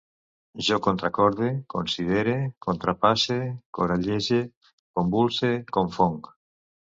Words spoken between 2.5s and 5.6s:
contrapasse, corallege, convulse,